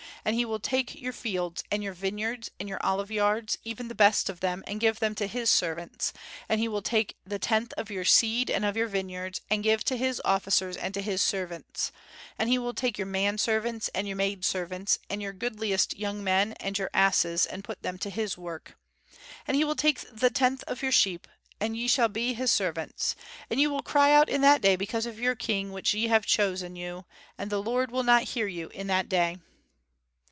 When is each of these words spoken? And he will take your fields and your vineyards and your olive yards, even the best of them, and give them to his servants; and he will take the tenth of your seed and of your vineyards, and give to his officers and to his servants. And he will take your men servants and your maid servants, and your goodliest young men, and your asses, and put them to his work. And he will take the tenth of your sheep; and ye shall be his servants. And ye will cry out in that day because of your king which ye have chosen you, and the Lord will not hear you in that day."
And 0.23 0.35
he 0.35 0.45
will 0.45 0.59
take 0.59 1.01
your 1.01 1.13
fields 1.13 1.63
and 1.71 1.81
your 1.83 1.93
vineyards 1.93 2.51
and 2.59 2.69
your 2.69 2.77
olive 2.83 3.09
yards, 3.09 3.57
even 3.63 3.87
the 3.87 3.95
best 3.95 4.29
of 4.29 4.39
them, 4.39 4.63
and 4.67 4.79
give 4.79 4.99
them 4.99 5.15
to 5.15 5.25
his 5.25 5.49
servants; 5.49 6.13
and 6.47 6.59
he 6.61 6.67
will 6.67 6.83
take 6.83 7.17
the 7.25 7.39
tenth 7.39 7.73
of 7.73 7.89
your 7.89 8.05
seed 8.05 8.51
and 8.51 8.63
of 8.63 8.77
your 8.77 8.85
vineyards, 8.85 9.41
and 9.49 9.63
give 9.63 9.83
to 9.85 9.97
his 9.97 10.21
officers 10.23 10.77
and 10.77 10.93
to 10.93 11.01
his 11.01 11.23
servants. 11.23 11.91
And 12.37 12.51
he 12.51 12.59
will 12.59 12.75
take 12.75 12.99
your 12.99 13.07
men 13.07 13.39
servants 13.39 13.87
and 13.95 14.05
your 14.05 14.15
maid 14.15 14.45
servants, 14.45 14.99
and 15.09 15.23
your 15.23 15.33
goodliest 15.33 15.97
young 15.97 16.23
men, 16.23 16.53
and 16.59 16.77
your 16.77 16.91
asses, 16.93 17.47
and 17.47 17.63
put 17.63 17.81
them 17.81 17.97
to 17.97 18.11
his 18.11 18.37
work. 18.37 18.77
And 19.47 19.57
he 19.57 19.63
will 19.63 19.75
take 19.75 20.01
the 20.01 20.29
tenth 20.29 20.61
of 20.65 20.83
your 20.83 20.91
sheep; 20.91 21.27
and 21.59 21.75
ye 21.75 21.87
shall 21.87 22.09
be 22.09 22.35
his 22.35 22.51
servants. 22.51 23.15
And 23.49 23.59
ye 23.59 23.65
will 23.65 23.81
cry 23.81 24.13
out 24.13 24.29
in 24.29 24.41
that 24.41 24.61
day 24.61 24.75
because 24.75 25.07
of 25.07 25.19
your 25.19 25.33
king 25.33 25.71
which 25.71 25.95
ye 25.95 26.09
have 26.09 26.27
chosen 26.27 26.75
you, 26.75 27.05
and 27.39 27.49
the 27.49 27.59
Lord 27.63 27.89
will 27.89 28.03
not 28.03 28.21
hear 28.35 28.45
you 28.45 28.67
in 28.69 28.85
that 28.85 29.09
day." 29.09 29.39